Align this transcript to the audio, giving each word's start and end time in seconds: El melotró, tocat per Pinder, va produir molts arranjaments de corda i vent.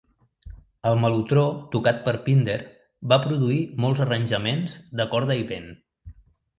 El 0.91 0.95
melotró, 1.03 1.43
tocat 1.75 2.01
per 2.09 2.15
Pinder, 2.25 2.57
va 3.13 3.21
produir 3.29 3.61
molts 3.87 4.05
arranjaments 4.09 4.83
de 5.03 5.11
corda 5.17 5.43
i 5.45 5.49
vent. 5.57 5.75